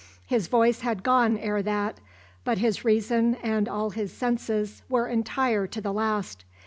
His 0.25 0.47
voice 0.47 0.81
had 0.81 1.03
gone 1.03 1.37
ere 1.37 1.61
that; 1.61 1.99
but 2.43 2.57
his 2.57 2.83
reason 2.83 3.35
and 3.43 3.69
all 3.69 3.91
his 3.91 4.11
senses 4.11 4.81
were 4.89 5.07
entire 5.07 5.67
to 5.67 5.79
the 5.79 5.93
last. 5.93 6.43